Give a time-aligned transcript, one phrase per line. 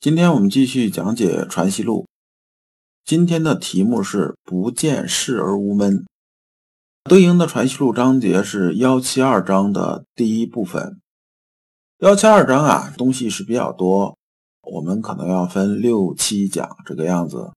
[0.00, 2.04] 今天我们继续讲解《传习录》，
[3.04, 6.06] 今天的题目是“不见事而无闷”。
[7.04, 10.98] 对应的《传习录》章节是幺七二章的第一部分。
[11.98, 14.16] 幺七二章啊，东西是比较多，
[14.62, 17.52] 我们可能要分六七讲这个样子。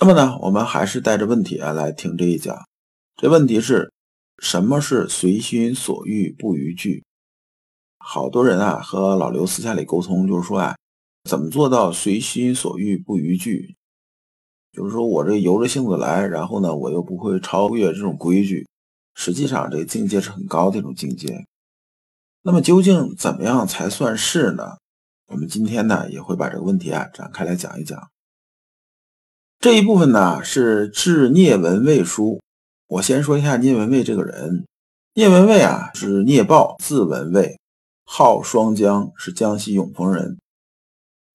[0.00, 2.58] 那么呢，我们还是带着问题啊来听这一讲。
[3.14, 3.92] 这问题是
[4.42, 7.04] 什么是随心所欲不逾矩？
[7.98, 10.74] 好多人啊和老刘私下里沟通，就是说啊。
[11.26, 13.76] 怎么做到随心所欲不逾矩？
[14.72, 18.66] 就是说我这由着性子来，然后呢，我又不会超越这种规矩。
[19.14, 21.46] 实际上，这境界是很高的一种境界。
[22.42, 24.76] 那么，究竟怎么样才算是呢？
[25.28, 28.08] 我们今天呢，也会把这个问题啊展开来讲一讲。
[29.58, 32.40] 这一部分呢，是致聂文蔚书。
[32.86, 34.66] 我先说一下聂文蔚这个人。
[35.14, 37.58] 聂文蔚啊，是聂豹，字文蔚，
[38.04, 40.36] 号双江，是江西永丰人。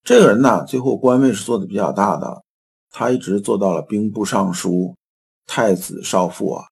[0.03, 2.41] 这个人呢，最后官位是做的比较大的，
[2.89, 4.95] 他一直做到了兵部尚书、
[5.45, 6.66] 太子少傅啊，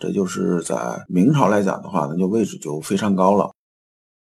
[0.00, 3.52] 这就是在明朝来讲的话，那就位置就非常高了。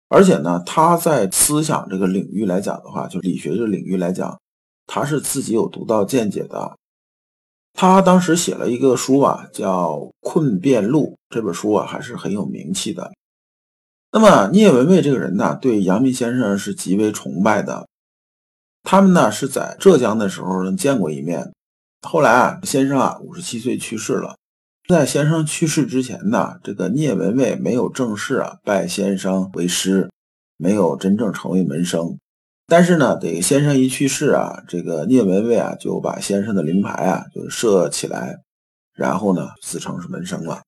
[0.08, 4.38] 而且呢，他在思想这个领域来讲的话，就理学这个领域来讲，
[4.86, 6.76] 他是自己有独到见解的。
[7.74, 13.10] 他当时写了一个书啊，叫《困辩录》，这本书啊还是很有名气的。
[14.14, 17.88] 那么聂文蔚这个人呢，对阳明先生是极为崇拜的。
[18.82, 21.50] 他们呢是在浙江的时候见过一面。
[22.02, 24.37] 后来啊，先生啊五十七岁去世了。
[24.87, 30.10] 在先生去世之前呢，这个聂文蔚没有正式啊拜先生为师，
[30.58, 32.19] 没有真正成为门生。
[32.66, 38.37] 但是呢，这个先生一去世啊，这个聂文蔚啊就把先生的灵牌啊就设起来，
[38.92, 40.60] 然后呢自称是门生了。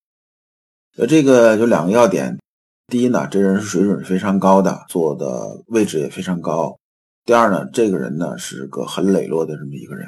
[0.97, 2.39] 呃，这个有两个要点。
[2.87, 6.79] 第一呢，这人是水准非常高的，坐的位置也非常高。
[7.25, 10.07] 第二呢，这个人呢是个很磊落的这么一个人。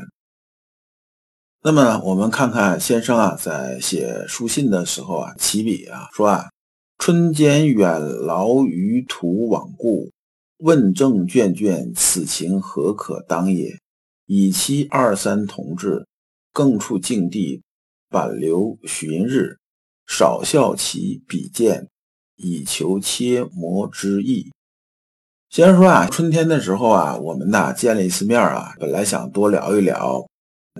[1.62, 6.50] 那么我们看看先生啊，在写书信的时候啊，起笔啊说啊
[6.98, 10.12] ：“春间远劳于途往故，
[10.58, 13.78] 问政眷眷，此情何可当也？
[14.26, 16.06] 以期二三同志，
[16.52, 17.62] 更处境地，
[18.10, 19.58] 板留寻日，
[20.06, 21.88] 少效其笔见。”
[22.36, 24.52] 以求切磨之意。
[25.48, 30.26] 先生说啊，春天的时候啊，我们呐见了一次面啊，本来想多聊一聊，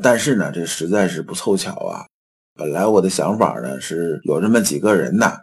[0.03, 2.07] 但是呢，这实在是不凑巧啊。
[2.55, 5.39] 本来我的想法呢是有这么几个人呐，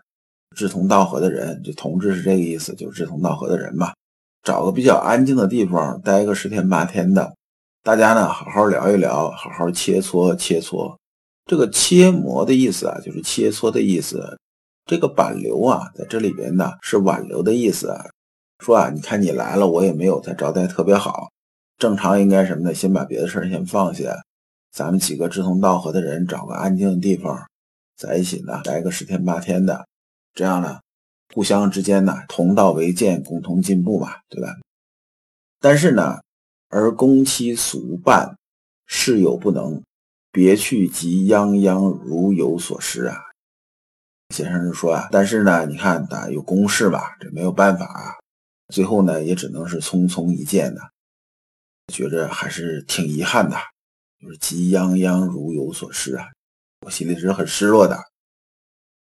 [0.56, 3.94] 志同道合的人，就同志是这个意思，就是志同道合的人嘛，
[4.44, 7.34] 找个比较安静的地方待个十天八天的，
[7.82, 10.96] 大家呢好好聊一聊，好好切磋切磋。
[11.46, 14.38] 这个切磨的意思啊，就是切磋的意思。
[14.86, 17.96] 这个挽留啊，在这里边呢是挽留的意思，
[18.60, 21.32] 说啊，你看你来了，我也没有再招待特别好，
[21.78, 22.74] 正常应该什么呢？
[22.74, 24.24] 先把别的事儿先放下，
[24.72, 27.48] 咱们几个志同道合的人找个安静的地方，
[27.96, 29.88] 在一起呢待个十天八天的，
[30.34, 30.82] 这样呢，
[31.34, 34.50] 互相之间呢同道为鉴，共同进步嘛，对吧？
[35.62, 36.20] 但是呢，
[36.68, 38.36] 而公期俗办，
[38.86, 39.82] 事有不能，
[40.30, 43.18] 别去即泱泱如有所失啊。
[44.34, 48.16] 先生就说啊，但是呢，你看，打有公事吧，这没有办法啊。
[48.74, 50.82] 最后呢，也只能是匆匆一见呢，
[51.94, 53.56] 觉着还是挺遗憾的，
[54.20, 56.26] 就是急泱泱如有所失啊，
[56.82, 57.96] 我心里是很失落的。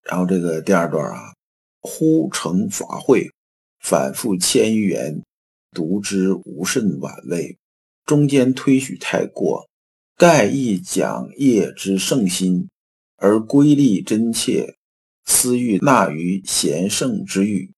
[0.05, 1.35] 然后这个第二段啊，
[1.83, 3.31] 忽成法会，
[3.81, 5.23] 反复千余言，
[5.73, 7.59] 读之无甚晚味，
[8.07, 9.69] 中间推许太过，
[10.17, 12.67] 盖亦讲业之圣心，
[13.19, 14.78] 而瑰丽真切。
[15.29, 17.71] 私欲纳于贤圣之欲。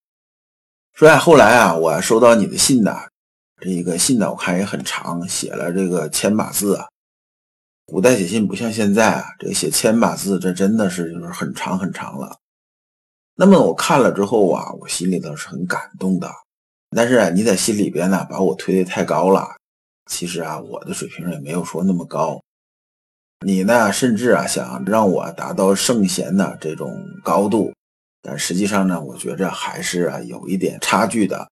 [0.94, 3.08] 说呀，后来啊，我收到你的信呐，
[3.60, 6.86] 这一个信呢，我看也很长，写了这个千把字啊。
[7.84, 12.38] 古代写信不像现在啊，这写千把字，这真的是就是很长很长了。
[13.34, 16.30] 那么我看了之后啊，我心里头是很感动的。
[16.96, 19.48] 但是，你在心里边呢，把我推得太高了。
[20.08, 22.40] 其实啊，我的水平也没有说那么高。
[23.46, 26.94] 你呢，甚至啊想让我达到圣贤的这种
[27.24, 27.72] 高度，
[28.20, 31.50] 但实际上呢，我觉着还是啊有一点差距的。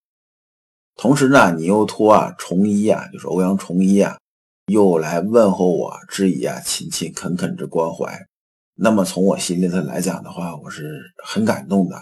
[0.96, 4.18] 同时呢，你又托啊崇一啊，就是欧阳崇一啊，
[4.66, 8.26] 又来问候我，致以啊勤勤恳恳之关怀。
[8.74, 11.96] 那么从我心里头来讲的话，我是很感动的。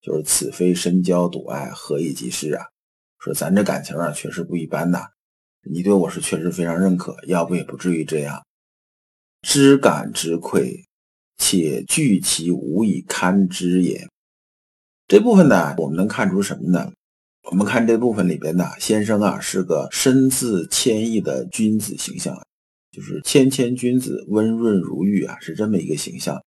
[0.00, 2.64] 就是此非深交笃爱，何以济世啊？
[3.18, 5.08] 说咱这感情啊，确实不一般呐。
[5.68, 8.40] 你对我是确实非常认可，要不也不至于这样。
[9.48, 10.84] 知感之愧，
[11.38, 14.06] 且惧其无以堪之也。
[15.06, 16.92] 这部分呢，我们能看出什么呢？
[17.50, 22.38] 我们看这部分里边呢，先生啊是个身自谦抑的君子形象，
[22.92, 26.38] 就是谦谦君子，温润如玉啊，是这么一个形象。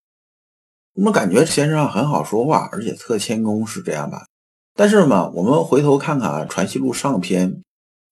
[0.94, 4.27] 我们感觉先生很好说话，而且特谦恭，是这样吧？
[4.75, 7.63] 但是嘛，我们回头看看啊，《传习录》上篇，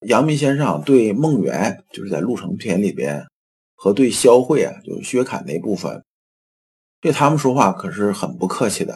[0.08, 3.24] 阳明先生对孟元，就是在《陆程篇》里边，
[3.82, 6.04] 和对萧慧啊，就是薛侃那部分，
[7.00, 8.94] 对他们说话可是很不客气的，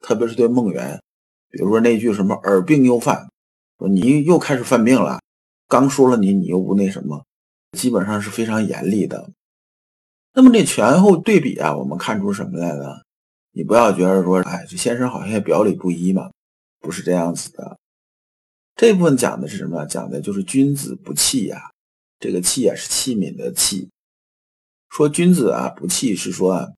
[0.00, 0.98] 特别是对孟元。
[1.50, 3.28] 比如说那句什么“耳病又犯”，
[3.78, 5.20] 说你又开始犯病了。
[5.68, 7.22] 刚说了你，你又不那什么，
[7.76, 9.30] 基本上是非常严厉的。
[10.32, 13.02] 那么这前后对比啊，我们看出什么来呢？
[13.52, 16.30] 你不要觉得说，哎，这先生好像也表里不一嘛，
[16.80, 17.78] 不是这样子的。
[18.74, 19.84] 这部分讲的是什么？
[19.84, 21.70] 讲的就是君子不器呀。
[22.18, 23.90] 这个器啊，是器皿的器。
[24.96, 26.68] 说君子啊不器，是说啊，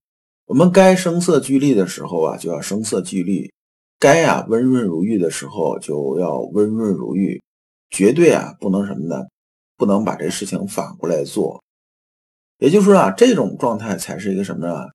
[0.46, 3.52] 我们该声色俱厉的时候啊，就要声色俱厉。
[3.98, 7.42] 该啊温润如玉的时候就要温润如玉，
[7.90, 9.26] 绝对啊不能什么呢？
[9.76, 11.62] 不能把这事情反过来做。
[12.56, 14.86] 也就是说啊，这种状态才是一个什么呢？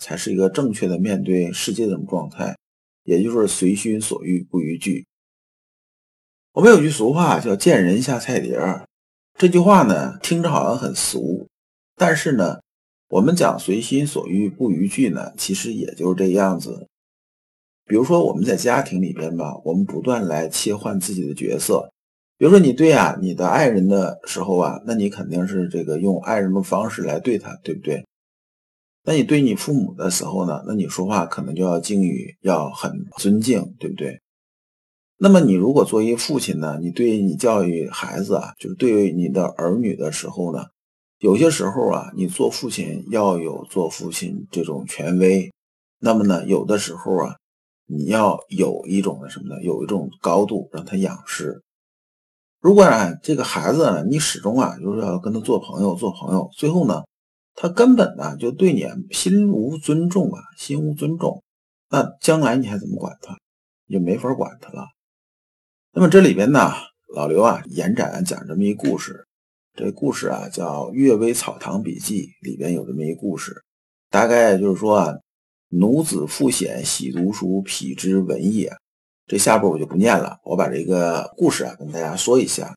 [0.00, 2.56] 才是一个正确的面对世界的这种状态。
[3.04, 5.04] 也就是随心所欲不逾矩。
[6.52, 8.86] 我们有句俗话叫“见人下菜碟儿”，
[9.36, 11.48] 这句话呢听着好像很俗，
[11.96, 12.60] 但是呢，
[13.12, 16.88] 我们讲随心所欲不逾矩呢，其实也就是这样子。
[17.84, 21.90] 比如说我们在家庭里边吧，我们不断来切换自己的角色。
[22.38, 28.02] 比如说你对啊你的爱人的时候啊，那你肯定是这个用爱人的方式来对他，对不对？
[29.04, 34.22] 那你对你父母的时候呢，那你说话可能就要敬语，要很尊敬，对不对？
[35.18, 40.64] 那么你如果作为父亲呢，你对你教育孩子啊，就是对你的儿女的时候呢，
[41.22, 45.52] 有些时候啊，你做父亲要有做父亲这种权威。
[45.98, 47.36] 那么呢，有的时候啊。
[47.86, 49.62] 你要有一种的什么呢？
[49.62, 51.62] 有一种高度让他仰视。
[52.60, 57.02] 如果啊，这个孩子，你始终啊，就是要跟他做朋友，做朋友，最后呢，
[57.54, 61.42] 他根本呢就对你心无尊重啊，心无尊重，
[61.90, 63.36] 那将来你还怎么管他？
[63.88, 64.86] 也没法管他了。
[65.92, 66.72] 那么这里边呢，
[67.14, 69.26] 老刘啊，延展讲这么一故事。
[69.74, 73.62] 这故事啊，叫《阅微草堂笔记》，里边有这么一故事，
[74.10, 75.14] 大概就是说啊。
[75.74, 78.70] 奴子赋显喜读书，否之文也。
[79.26, 82.76] 这下边我就不念了，我把这个故事啊跟大家说一下。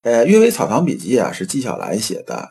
[0.00, 2.48] 呃，《阅微草堂笔记》啊是纪晓岚写的。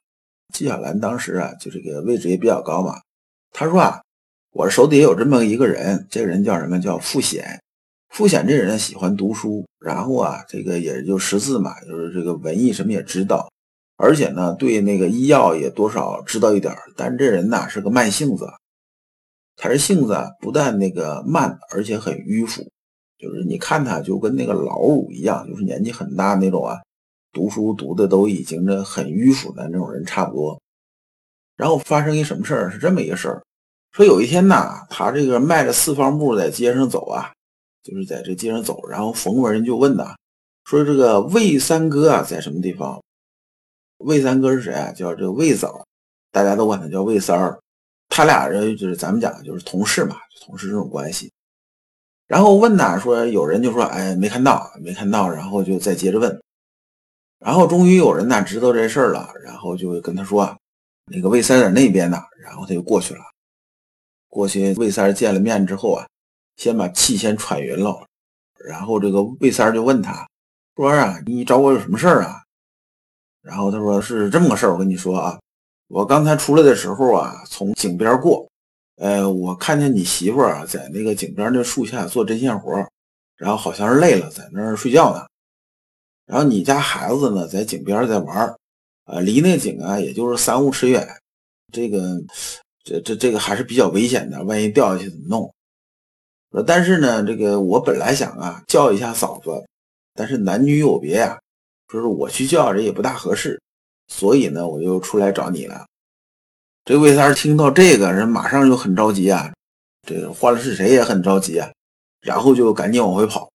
[0.54, 3.02] 纪晓岚当时啊就这个位置也比较高嘛。
[3.52, 4.00] 他说啊，
[4.52, 6.80] 我手底下有这么一个人，这个人叫什么？
[6.80, 7.60] 叫赋显。
[8.10, 13.50] 赋显这人喜欢读书，然后啊这个也就识字嘛，就是这个文艺什么也知道，
[13.98, 16.76] 而且呢对那个医药也多少知道一点。
[16.98, 18.48] 但这人呐是个慢性子。
[19.62, 22.72] 他这性子，不但那个慢，而且很迂腐，
[23.18, 26.78] 就是你看他就跟那个老孺一样，就是年纪很大那种啊，
[27.34, 30.62] 读书读的都已经这很迂腐的那种人差不多。
[31.58, 32.72] 然后发生一什么事儿？
[32.72, 33.44] 是这么一个事儿，
[33.92, 37.30] 说有一天呐，他这个迈着四方步在街上走啊，
[37.84, 40.16] 就是在这街上走，然后逢人就问呐，
[40.66, 43.02] 说这个魏三哥啊在什么地方？
[43.98, 44.92] 魏三哥是谁啊？
[44.92, 45.86] 叫这个魏嫂，
[46.32, 47.60] 大家都管他叫魏三儿。
[48.08, 51.32] 他俩人就是咱们讲的就是同事嘛，同事这种关系。
[52.28, 55.30] 然后问呐，说有人就说，哎，没看到，没看到。
[55.30, 56.42] 然后就再接着问。
[57.40, 60.58] 然后终于有人呐知道这事儿了，然后就跟他说，
[61.06, 62.22] 那个魏三在那边呢。
[62.42, 63.22] 然后他就过去了。
[64.28, 66.08] 过去魏三见了面之后啊，
[66.60, 68.06] 先把气先喘匀了。
[68.66, 70.28] 然后这个魏三就问他，
[70.76, 72.44] 说啊，你找我有什么事儿啊？
[73.42, 75.40] 然后他说是这么个事儿，我跟你说啊。
[75.88, 78.48] 我刚才出来的时候啊，从井边过，
[78.98, 82.86] 呃，我看见你媳妇儿啊，在那个井边那树下做针线活，
[83.38, 85.26] 然后好像是累了，在那儿睡觉呢。
[86.28, 88.54] 然后你家孩子呢，在井边在玩，
[89.06, 91.08] 啊，离那井啊，也就是三五尺远。
[91.72, 92.22] 这个，
[92.84, 95.52] 这这这个还是比较危险的，万一掉下去怎么弄？
[96.66, 99.52] 但是呢，这个我本来想啊，叫一下嫂子，
[100.16, 101.40] 但是男女有别呀，
[101.88, 103.62] 说是我去叫这也不大合适。
[104.08, 105.86] 所以呢，我就出来找你了。
[106.84, 109.54] 这魏三听到这个人，马上就很着急啊。
[110.08, 111.70] 这个换了是谁也很着急啊。
[112.22, 113.50] 然后就赶紧往回跑。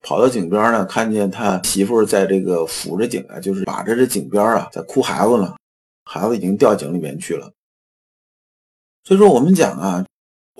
[0.00, 5.54] 跑到井边呢，看见他媳妇在这个扶着井啊，就是把着这井边啊，在哭孩子呢，
[6.04, 7.52] 孩子已经掉井里面去了。
[9.04, 10.04] 所以说，我们讲啊，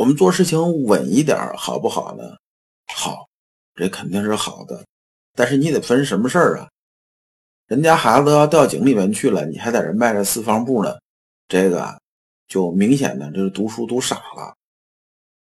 [0.01, 2.25] 我们做事情稳一点好不好呢？
[2.87, 3.29] 好，
[3.75, 4.83] 这肯定是好的，
[5.35, 6.71] 但是你得分什么事儿啊？
[7.67, 10.99] 人家孩子都要掉井里面去了，你还在这迈着四方步呢，
[11.49, 12.01] 这个
[12.49, 14.55] 就明显的就是读书读傻了。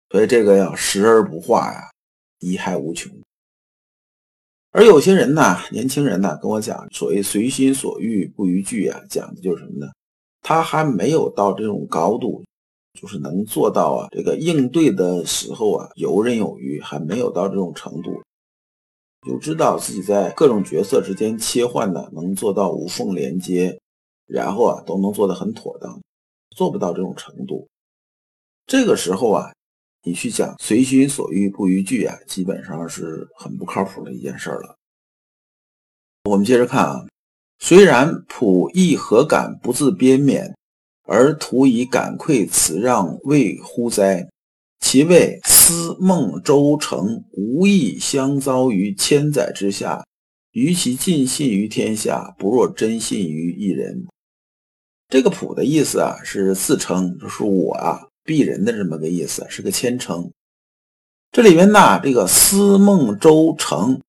[0.10, 1.92] 所以这个要时而不化呀，
[2.40, 3.16] 贻害无穷。
[4.72, 9.92] 而有些人呢，年轻人呢，跟我讲，所谓随心所欲不逾矩啊，讲的就是什么呢？
[10.42, 12.44] 他还没有到这种高度，
[13.00, 18.22] 就是能做到啊，这个应对的时候啊，游刃有余，还没有到这种程度。
[19.28, 23.80] 就知道自己在各种角色之间切换呢，能做到无缝连接，
[24.26, 26.02] 然后啊，都能做得很妥当，
[26.56, 27.68] 做不到这种程度。
[28.66, 29.52] 这个时候啊。
[30.04, 34.78] 你去讲随心所欲不逾矩啊，基本上是很不靠谱的一件事了。
[36.24, 37.06] 我们接着看啊，
[37.60, 40.54] 虽然仆亦何敢不自鞭勉，
[41.08, 44.28] 而徒以感愧辞让谓乎哉？
[44.80, 50.06] 其谓思孟周成无意相遭于千载之下，
[50.52, 54.06] 于其尽信于天下，不若真信于一人。
[55.10, 58.02] 这个仆的意思啊，是自称，就是我啊。
[58.24, 60.30] 鄙人的这么个意思，是个谦称。
[61.32, 64.00] 这里面呢，这个思孟周成，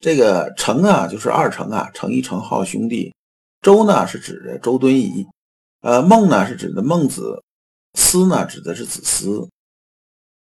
[0.00, 3.12] 这个成啊，就是二成啊，成一成号兄弟。
[3.60, 5.26] 周呢，是指的周敦颐。
[5.86, 7.44] 呃，孟呢，是指的孟子。
[7.94, 9.48] 思呢，指的是子思。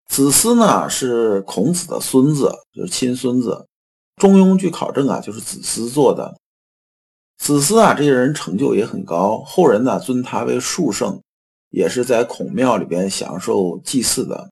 [0.08, 3.68] 子思呢，是孔子的孙子，就是亲孙子。
[4.16, 6.34] 中庸据考证啊，就是子思做的。
[7.38, 11.22] 子思啊，这个人成就也很高，后人呢尊他为庶圣。
[11.72, 14.50] 也是在孔庙里边享受祭祀的。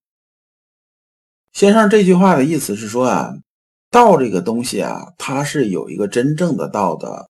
[1.53, 3.33] 先生这句话的意思是说啊，
[3.89, 7.29] 道这个东西啊，它是有一个真正的道的。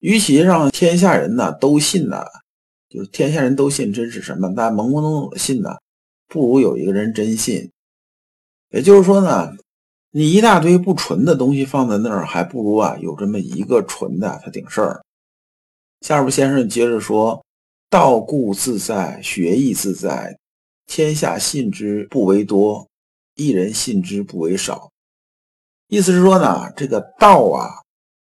[0.00, 2.24] 与其让天下人呢都信呢，
[2.88, 4.52] 就是天下人都信，真是什么？
[4.56, 5.70] 但懵懵懂懂信呢，
[6.28, 7.70] 不如有一个人真信。
[8.70, 9.52] 也就是说呢，
[10.10, 15.02] 你一大堆不纯的东西放在那儿，还不如啊有这么一个纯的，它顶事儿。
[16.00, 17.42] 下边先生接着说。
[17.88, 20.36] 道固自在，学亦自在。
[20.86, 22.88] 天下信之不为多，
[23.36, 24.90] 一人信之不为少。
[25.86, 27.70] 意思是说呢，这个道啊，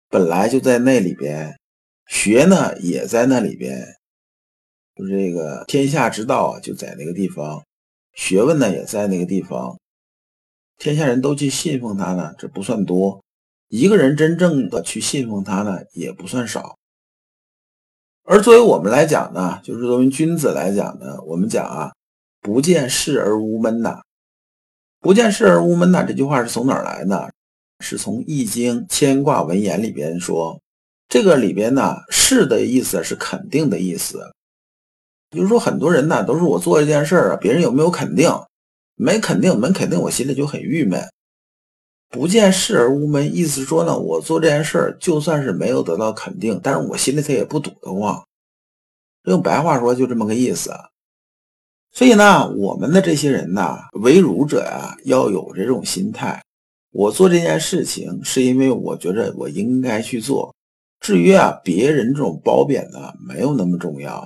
[0.08, 1.60] 本来就在那里边，
[2.06, 3.95] 学呢也在那里边。
[4.96, 7.64] 就是这个天下之道啊，就在那个地方，
[8.14, 9.78] 学问呢也在那个地方。
[10.78, 13.22] 天下人都去信奉他呢，这不算多；
[13.70, 16.78] 一个人真正的去信奉他呢，也不算少。
[18.24, 21.94] 而作为我们来讲呢，就是作为君子来讲呢，我们讲啊，
[22.42, 24.02] 不见事而无闷呐，
[25.00, 26.04] 不见事而无闷呐。
[26.04, 27.32] 这句话是从哪儿来的？
[27.82, 30.60] 是从《易经》牵挂文言里边说，
[31.10, 34.34] 这个里边呢，是的意思是肯定的意思。
[35.30, 38.30] 比如说，很多人呢都是我做这件事儿啊，别人有没有肯定？
[38.96, 41.02] 没肯定，没肯定，我心里就很郁闷。
[42.10, 48.24] 不见事而无闷，意思说呢，我做这件事儿，就算是没有得到肯定，但是我心里头也不堵得慌。
[49.26, 50.72] 用白话说，就这么个意思。
[51.92, 56.42] 所以呢，我们的这些人呢，为儒者呀，要有这种心态。
[56.92, 60.56] 我做这件事情，是因为我觉得我应该去做。
[61.02, 64.26] 至于啊，别人这种褒贬呢，没有那么重要。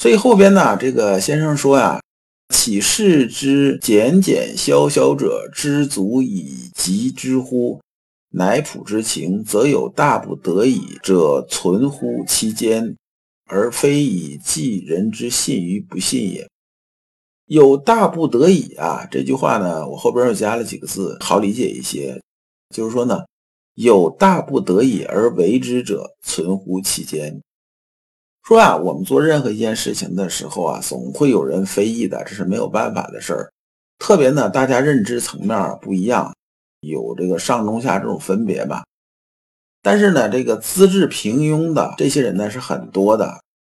[0.00, 2.00] 所以后边呢，这个先生说呀。
[2.52, 7.80] 岂视之简简萧萧者，知足以及之乎？
[8.30, 12.96] 乃仆之情，则有大不得已者存乎其间，
[13.46, 16.44] 而非以寄人之信于不信也。
[17.46, 22.20] 有大不得已啊，这句话呢，我后边又加了几个字，好理解一些。
[22.74, 23.20] 就是说呢，
[23.76, 27.40] 有大不得已而为之者，存乎其间。
[28.50, 33.52] 说啊，我们做任何一件事情的时候啊，总会有人非议的，这是没有办法的事儿。
[33.96, 36.34] 特别呢，大家认知层面不一样，
[36.80, 38.82] 有这个上中下这种分别吧。
[39.82, 43.26] 但是呢，这个资质平庸的这些人呢是很多的，《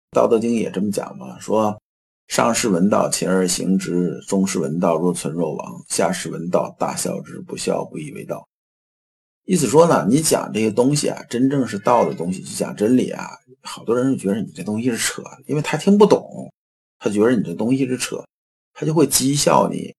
[0.09, 1.79] 道德经》也这么讲嘛，说
[2.27, 3.91] 上士闻道，勤而行之；
[4.27, 7.39] 中士闻道，若存若亡；下士闻道，大笑之。
[7.41, 8.43] 不笑，不以为道。
[9.45, 13.29] 意思说呢，你讲这些东西啊，真正是道的东西，就讲真理啊。
[13.63, 16.51] 好多人就觉得你这东西是扯，因为他听不懂，
[16.99, 18.23] 他觉得你这东西是扯，
[18.73, 19.95] 他就会讥笑你。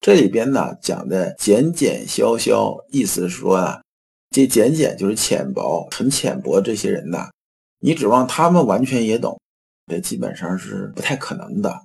[0.00, 3.82] 这里边呢讲的简简消消，意思是说啊，
[4.30, 6.60] 这简简就是浅薄，很浅薄。
[6.60, 7.30] 这些人呐，
[7.78, 9.38] 你指望他们完全也懂，
[9.86, 11.84] 这基本上是不太可能的。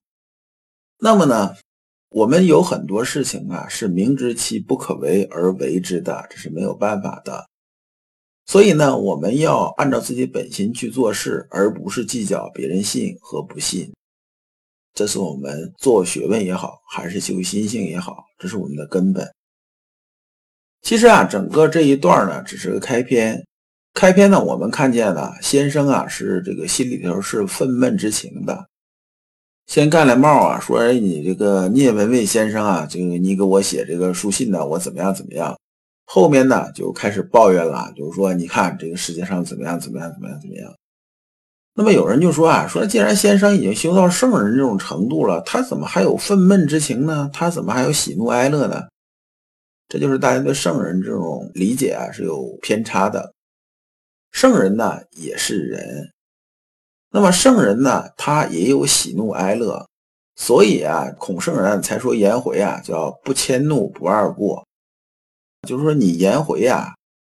[1.00, 1.53] 那么呢，
[2.10, 7.48] 我们有很多事情啊，是明知其不可为而为之的，这是没有办法的。
[8.48, 13.92] 所以呢，我们要按照自己本心去做事，而不是计较别人信和不信。
[14.94, 19.30] 这是我们做学问也好，还是修心性也好，这是我们的根本。
[20.82, 23.46] 其实啊，整个这一段呢，只是个开篇。
[23.94, 28.66] 开篇呢，我们看见了先生啊，是这个心里头是愤懑之情的。
[29.66, 35.54] 先干了帽啊，说你这个聂文蔚先生啊，这个你给我写这个书信呢，我怎么样怎么样。
[36.10, 40.74] 后面呢就开始抱怨了，就是说你看这个世界上怎么样怎么样怎么样怎么样。
[41.74, 47.30] 那么有人就说啊，说既然先生已经修到圣人这种程度了，他怎么还有愤懑之情呢？
[47.34, 48.88] 他怎么还有喜怒哀乐呢？
[49.90, 53.34] 这就是大家对圣人这种理解啊是有偏差的。
[54.32, 56.10] 圣人呢也是人。
[57.12, 59.88] 那么圣人呢，他也有喜怒哀乐，
[60.36, 64.66] 所以啊，孔圣人才说颜回啊叫不迁怒不贰过，
[65.66, 66.94] 就是说你颜回啊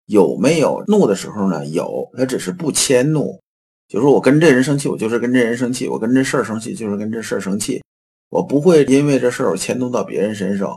[0.07, 1.65] 有没有怒的时候呢？
[1.67, 3.41] 有，他只是不迁怒，
[3.87, 7.83] 就是说我跟这人生气，我就是跟这人生气；我跟这事儿生气，就是跟这事儿生气，
[8.31, 10.77] 我不会因为这事儿迁怒到别人身上。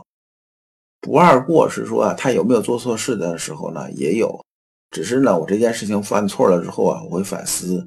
[1.00, 3.90] 不贰过是说啊，他有没有做错事的时候呢？
[3.92, 4.42] 也有，
[4.90, 7.86] 只是呢，我这件事情犯错了之后啊，我会反思。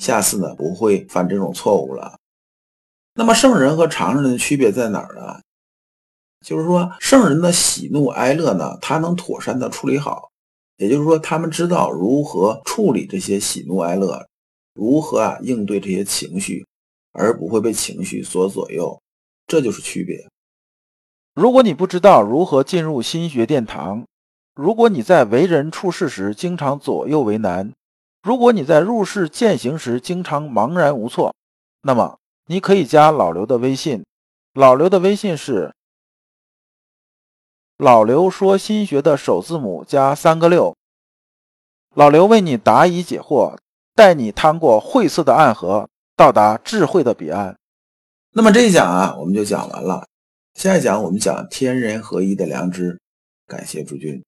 [0.00, 2.16] 下次呢不会犯这种错误了。
[3.14, 5.40] 那么圣人和常人的区别在哪儿呢？
[6.42, 10.30] 就是说圣人的喜怒哀乐呢，他能妥善的处理好，
[10.76, 14.26] 也就是说他们知道如何处理这些喜怒哀乐，
[14.74, 16.66] 如何啊应对这些情绪，
[17.12, 19.00] 而不会被情绪所左右，
[19.46, 20.28] 这就是区别。
[21.34, 24.04] 如果你不知道如何进入心学殿堂，
[24.54, 27.72] 如果你在为人处事时经常左右为难。
[28.22, 31.34] 如果你在入世践行时经常茫然无措，
[31.82, 34.04] 那么你可以加老刘的微信。
[34.54, 35.74] 老刘的微信是
[37.82, 40.76] “老刘说心学”的首字母加三个六。
[41.96, 43.58] 老刘为你答疑解惑，
[43.96, 47.58] 带你趟过晦涩的暗河，到达智慧的彼岸。
[48.34, 50.06] 那么这一讲啊，我们就讲完了。
[50.54, 53.00] 下一讲我们讲天人合一的良知。
[53.48, 54.22] 感谢诸君。